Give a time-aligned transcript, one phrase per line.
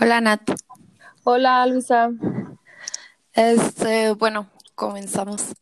[0.00, 0.42] Hola Nat.
[1.24, 2.10] Hola Luisa.
[3.32, 5.54] Este, bueno, comenzamos.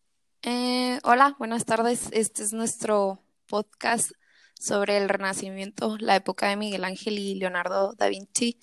[0.42, 2.08] Eh, hola, buenas tardes.
[2.12, 4.10] Este es nuestro podcast
[4.58, 8.58] sobre el Renacimiento, la época de Miguel Ángel y Leonardo da Vinci.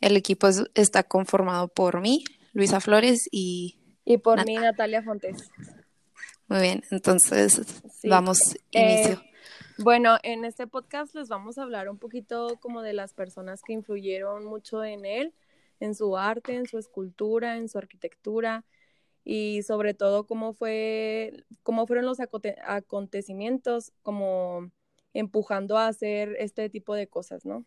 [0.00, 5.02] El equipo es- está conformado por mí, Luisa Flores y Y por Nat- mí Natalia
[5.02, 5.50] Fontes.
[6.48, 6.82] muy bien.
[6.90, 7.60] Entonces,
[8.00, 8.08] Sí.
[8.08, 8.38] vamos
[8.72, 9.22] Eh, inicio.
[9.80, 13.72] Bueno, en este podcast les vamos a hablar un poquito como de las personas que
[13.72, 15.32] influyeron mucho en él,
[15.78, 18.64] en su arte, en su escultura, en su arquitectura
[19.24, 24.68] y sobre todo cómo fue, cómo fueron los acontecimientos como
[25.14, 27.64] empujando a hacer este tipo de cosas, ¿no?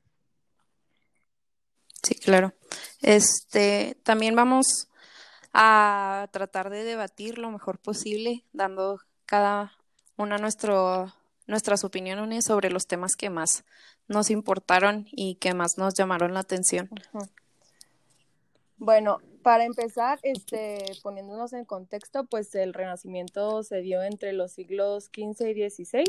[2.04, 2.54] Sí, claro.
[3.02, 4.90] Este, también vamos
[5.54, 9.72] a tratar de debatir lo mejor posible, dando cada
[10.18, 11.14] una nuestro,
[11.52, 13.64] nuestras opiniones sobre los temas que más
[14.08, 16.90] nos importaron y que más nos llamaron la atención.
[18.78, 25.12] Bueno, para empezar, este, poniéndonos en contexto, pues el Renacimiento se dio entre los siglos
[25.14, 26.04] XV y XVI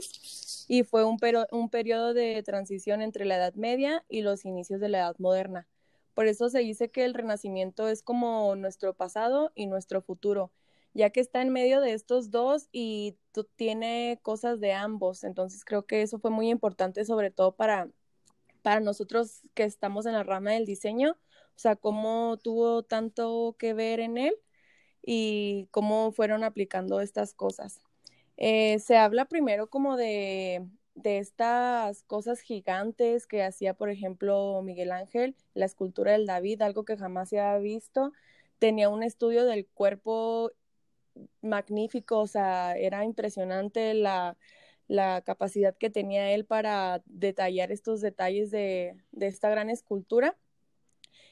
[0.69, 4.81] y fue un, pero- un periodo de transición entre la Edad Media y los inicios
[4.81, 5.67] de la Edad Moderna.
[6.15, 10.51] Por eso se dice que el Renacimiento es como nuestro pasado y nuestro futuro,
[10.95, 13.17] ya que está en medio de estos dos y
[13.57, 15.25] tiene cosas de ambos.
[15.25, 17.89] Entonces creo que eso fue muy importante, sobre todo para,
[18.62, 21.17] para nosotros que estamos en la rama del diseño
[21.57, 24.35] o sea, cómo tuvo tanto que ver en él
[25.03, 27.81] y cómo fueron aplicando estas cosas.
[28.37, 34.93] Eh, se habla primero como de, de estas cosas gigantes que hacía, por ejemplo, Miguel
[34.93, 38.13] Ángel, la escultura del David, algo que jamás se había visto.
[38.59, 40.51] Tenía un estudio del cuerpo
[41.41, 44.37] magnífico, o sea, era impresionante la,
[44.89, 50.37] la capacidad que tenía él para detallar estos detalles de, de esta gran escultura.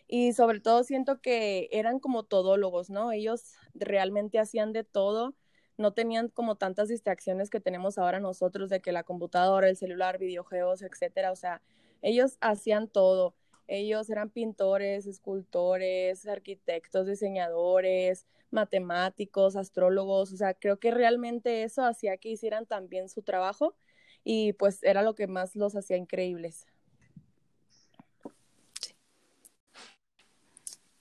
[0.07, 3.13] Y sobre todo siento que eran como todólogos, ¿no?
[3.13, 5.35] Ellos realmente hacían de todo,
[5.77, 10.19] no tenían como tantas distracciones que tenemos ahora nosotros de que la computadora, el celular,
[10.19, 11.63] videojuegos, etcétera, o sea,
[12.03, 13.35] ellos hacían todo.
[13.73, 22.17] Ellos eran pintores, escultores, arquitectos, diseñadores, matemáticos, astrólogos, o sea, creo que realmente eso hacía
[22.17, 23.77] que hicieran también su trabajo
[24.25, 26.67] y pues era lo que más los hacía increíbles.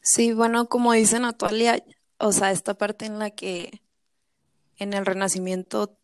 [0.01, 1.83] Sí, bueno, como dice Natalia,
[2.19, 3.81] o sea, esta parte en la que
[4.77, 5.97] en el Renacimiento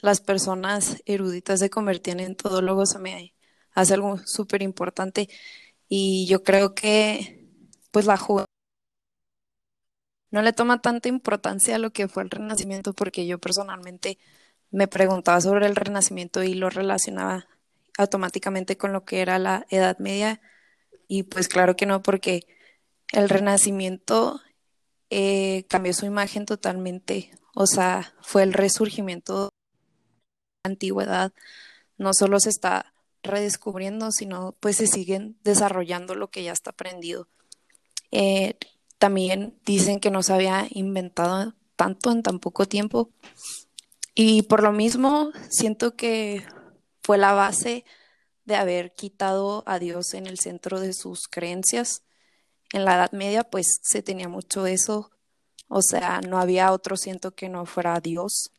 [0.00, 3.34] las personas eruditas se convertían en todólogos, se me
[3.72, 5.28] hace algo súper importante.
[5.88, 7.48] Y yo creo que,
[7.90, 8.46] pues, la juventud
[10.30, 14.18] no le toma tanta importancia a lo que fue el Renacimiento, porque yo personalmente
[14.70, 17.48] me preguntaba sobre el Renacimiento y lo relacionaba
[17.96, 20.40] automáticamente con lo que era la Edad Media.
[21.08, 22.46] Y pues claro que no, porque
[23.12, 24.40] el Renacimiento
[25.10, 27.32] eh, cambió su imagen totalmente.
[27.54, 29.50] O sea, fue el resurgimiento de
[30.64, 31.32] la antigüedad.
[31.96, 37.28] No solo se está redescubriendo, sino pues se siguen desarrollando lo que ya está aprendido.
[38.10, 38.56] Eh,
[38.98, 43.10] también dicen que no se había inventado tanto en tan poco tiempo.
[44.14, 46.44] Y por lo mismo, siento que
[47.02, 47.84] fue la base
[48.44, 52.02] de haber quitado a Dios en el centro de sus creencias.
[52.72, 55.10] En la Edad Media, pues se tenía mucho eso,
[55.68, 58.50] o sea, no había otro siento que no fuera Dios.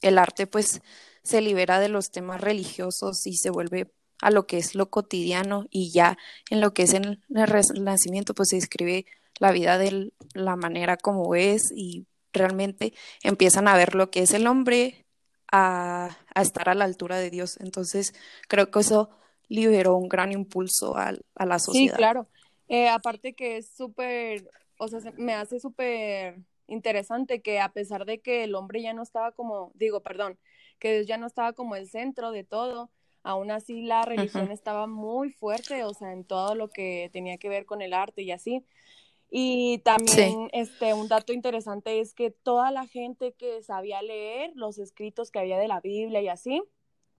[0.00, 0.80] El arte, pues,
[1.24, 3.90] se libera de los temas religiosos y se vuelve
[4.22, 6.16] a lo que es lo cotidiano y ya
[6.50, 7.04] en lo que es en
[7.34, 9.06] el Renacimiento, pues se describe
[9.40, 14.32] la vida de la manera como es y realmente empiezan a ver lo que es
[14.32, 15.04] el hombre
[15.50, 17.58] a, a estar a la altura de Dios.
[17.60, 18.14] Entonces,
[18.48, 19.10] creo que eso
[19.48, 21.96] liberó un gran impulso a, a la Sí, sociedad.
[21.96, 22.28] claro.
[22.68, 24.48] Eh, aparte que es súper,
[24.78, 28.92] o sea, se- me hace súper interesante que a pesar de que el hombre ya
[28.92, 30.38] no estaba como, digo, perdón,
[30.78, 32.90] que Dios ya no estaba como el centro de todo,
[33.22, 37.48] aún así la religión estaba muy fuerte, o sea, en todo lo que tenía que
[37.48, 38.64] ver con el arte y así.
[39.30, 44.78] Y también, este, un dato interesante es que toda la gente que sabía leer los
[44.78, 46.62] escritos que había de la Biblia y así,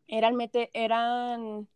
[0.08, 0.38] eran,
[0.74, 1.68] eran,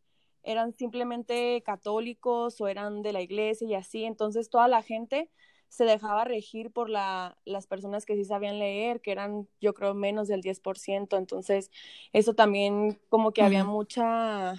[0.44, 4.06] eran simplemente católicos o eran de la iglesia y así.
[4.06, 5.30] Entonces toda la gente
[5.70, 9.94] se dejaba regir por la, las personas que sí sabían leer, que eran yo creo
[9.94, 11.16] menos del 10%.
[11.18, 11.72] Entonces
[12.12, 14.56] eso también como que había mucha,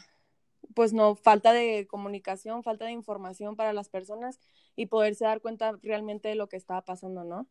[0.75, 4.39] pues no, falta de comunicación, falta de información para las personas
[4.77, 7.47] y poderse dar cuenta realmente de lo que estaba pasando, ¿no?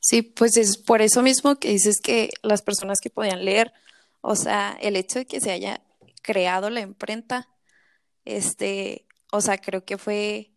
[0.00, 3.72] Sí, pues es por eso mismo que dices que las personas que podían leer,
[4.20, 5.82] o sea, el hecho de que se haya
[6.22, 7.48] creado la imprenta,
[8.24, 10.53] este, o sea, creo que fue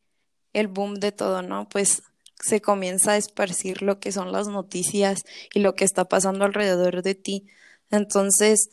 [0.59, 1.69] el boom de todo, ¿no?
[1.69, 2.01] Pues
[2.39, 5.19] se comienza a esparcir lo que son las noticias
[5.54, 7.45] y lo que está pasando alrededor de ti.
[7.92, 8.71] Entonces,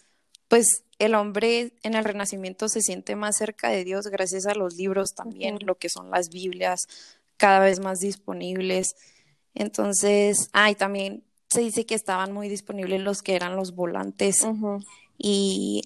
[0.49, 4.77] pues el hombre en el Renacimiento se siente más cerca de Dios gracias a los
[4.77, 6.87] libros también, lo que son las Biblias,
[7.37, 8.97] cada vez más disponibles.
[9.55, 14.47] Entonces, ay, también se dice que estaban muy disponibles los que eran los volantes
[15.19, 15.83] y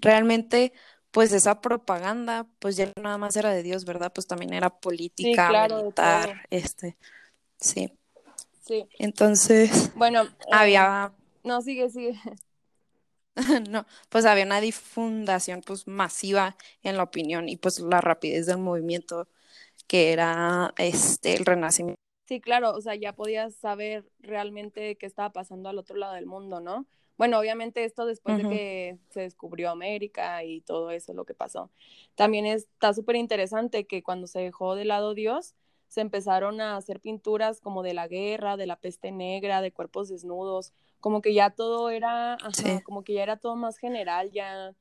[0.00, 0.72] realmente
[1.12, 4.12] pues esa propaganda pues ya nada más era de Dios, ¿verdad?
[4.12, 6.96] Pues también era política, militar, este,
[7.60, 7.92] sí.
[8.66, 8.86] Sí.
[8.98, 10.22] Entonces, bueno,
[10.52, 11.12] había...
[11.12, 12.18] Eh, no, sigue, sigue.
[13.70, 18.58] no, pues había una difundación pues masiva en la opinión y pues la rapidez del
[18.58, 19.28] movimiento
[19.86, 22.00] que era este el renacimiento.
[22.26, 26.26] Sí, claro, o sea, ya podías saber realmente qué estaba pasando al otro lado del
[26.26, 26.86] mundo, ¿no?
[27.22, 31.70] Bueno, obviamente esto después de que se descubrió América y todo eso, lo que pasó.
[32.16, 35.54] También está súper interesante que cuando se dejó de lado Dios,
[35.86, 40.08] se empezaron a hacer pinturas como de la guerra, de la peste negra, de cuerpos
[40.08, 42.38] desnudos, como que ya todo era,
[42.82, 44.74] como que ya era todo más general, ya,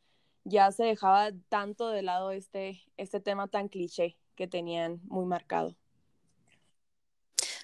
[0.44, 5.76] ya se dejaba tanto de lado este, este tema tan cliché que tenían muy marcado.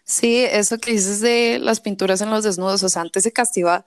[0.08, 3.86] Sí, eso que dices de las pinturas en los desnudos, o sea, antes se castigaba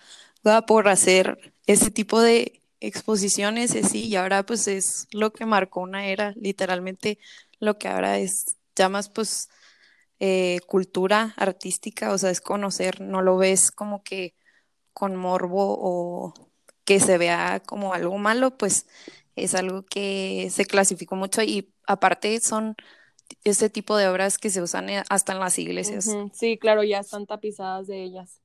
[0.66, 6.06] por hacer ese tipo de exposiciones, sí, y ahora pues es lo que marcó una
[6.08, 7.18] era, literalmente
[7.58, 9.48] lo que ahora es, llamas pues
[10.20, 14.34] eh, cultura artística, o sea, es conocer, no lo ves como que
[14.92, 16.34] con morbo o
[16.84, 18.86] que se vea como algo malo, pues
[19.36, 22.76] es algo que se clasificó mucho y aparte son
[23.44, 26.10] ese tipo de obras que se usan eh, hasta en las iglesias.
[26.32, 28.40] Sí, claro, ya están tapizadas de ellas.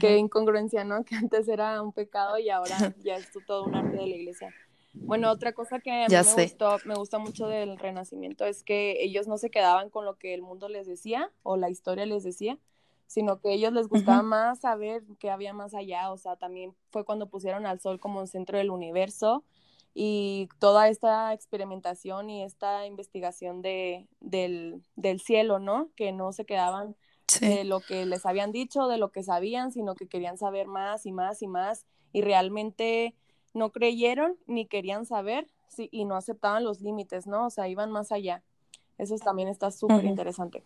[0.00, 1.04] Qué incongruencia, ¿no?
[1.04, 4.54] Que antes era un pecado y ahora ya es todo un arte de la iglesia.
[4.94, 9.02] Bueno, otra cosa que a mí me gustó, me gusta mucho del Renacimiento es que
[9.02, 12.24] ellos no se quedaban con lo que el mundo les decía o la historia les
[12.24, 12.58] decía,
[13.06, 16.74] sino que a ellos les gustaba más saber qué había más allá, o sea, también
[16.90, 19.44] fue cuando pusieron al sol como un centro del universo
[19.94, 25.90] y toda esta experimentación y esta investigación de, del, del cielo, ¿no?
[25.96, 26.96] Que no se quedaban
[27.40, 31.04] de lo que les habían dicho, de lo que sabían, sino que querían saber más
[31.06, 33.14] y más y más y realmente
[33.54, 37.46] no creyeron ni querían saber sí, y no aceptaban los límites, ¿no?
[37.46, 38.42] O sea, iban más allá.
[38.96, 40.64] Eso también está súper interesante.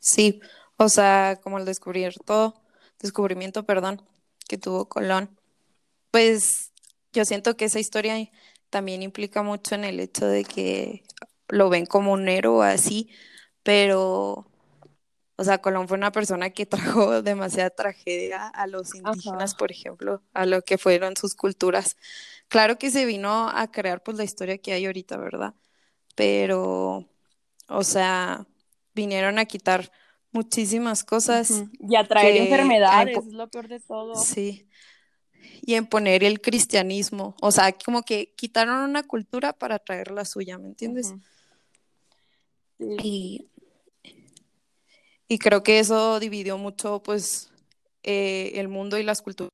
[0.00, 0.40] Sí,
[0.76, 2.54] o sea, como el descubrimiento,
[3.00, 4.02] descubrimiento, perdón,
[4.48, 5.36] que tuvo Colón,
[6.10, 6.72] pues
[7.16, 8.30] yo siento que esa historia
[8.68, 11.02] también implica mucho en el hecho de que
[11.48, 13.08] lo ven como un héroe así,
[13.62, 14.46] pero,
[15.36, 16.66] o sea, Colón fue una persona que
[17.06, 21.96] trajo demasiada tragedia a los indígenas, por ejemplo, a lo que fueron sus culturas.
[22.48, 25.54] Claro que se vino a crear pues la historia que hay ahorita, ¿verdad?
[26.14, 27.08] Pero,
[27.68, 28.46] o sea,
[28.94, 29.90] vinieron a quitar
[30.32, 31.64] muchísimas cosas.
[31.80, 34.16] Y a traer enfermedades, es lo peor de todo.
[34.16, 34.68] Sí.
[35.62, 37.34] Y en poner el cristianismo.
[37.40, 41.14] O sea, como que quitaron una cultura para traer la suya, ¿me entiendes?
[42.78, 43.48] Y,
[45.28, 47.50] y creo que eso dividió mucho, pues,
[48.02, 49.50] eh, el mundo y las culturas.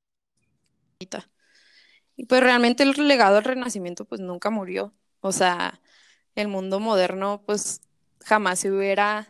[2.16, 4.92] Y pues realmente el legado del Renacimiento, pues, nunca murió.
[5.20, 5.80] O sea,
[6.34, 7.80] el mundo moderno, pues,
[8.20, 9.28] jamás se hubiera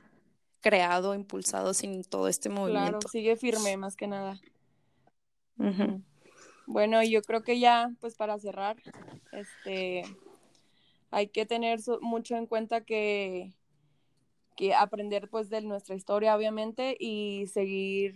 [0.61, 3.01] creado, impulsado sin todo este movimiento.
[3.01, 4.41] Claro, sigue firme más que nada.
[6.67, 8.77] Bueno, yo creo que ya, pues para cerrar,
[9.33, 10.05] este,
[11.11, 13.53] hay que tener mucho en cuenta que,
[14.57, 18.15] que aprender pues de nuestra historia, obviamente, y seguir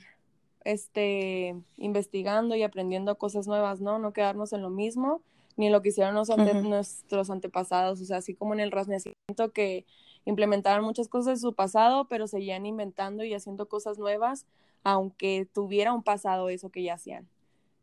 [0.65, 3.99] este, investigando y aprendiendo cosas nuevas, ¿no?
[3.99, 5.23] No quedarnos en lo mismo,
[5.57, 9.87] ni en lo que hicieron nuestros antepasados, o sea, así como en el Renacimiento que
[10.25, 14.45] implementaron muchas cosas de su pasado, pero seguían inventando y haciendo cosas nuevas,
[14.83, 17.29] aunque tuviera un pasado eso que ya hacían.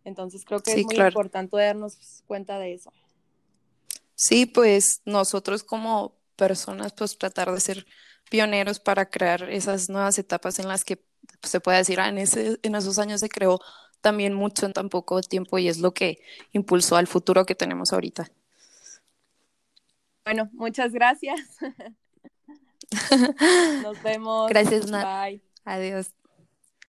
[0.05, 2.91] Entonces creo que es muy importante darnos cuenta de eso.
[4.15, 7.85] Sí, pues nosotros como personas, pues tratar de ser
[8.29, 11.03] pioneros para crear esas nuevas etapas en las que
[11.41, 13.59] se puede decir, ah, en, ese, en esos años se creó
[14.01, 17.93] también mucho en tan poco tiempo y es lo que impulsó al futuro que tenemos
[17.93, 18.29] ahorita.
[20.25, 21.39] Bueno, muchas gracias.
[23.83, 24.49] Nos vemos.
[24.49, 25.05] Gracias, Nat.
[25.05, 25.41] Bye.
[25.65, 26.11] Adiós.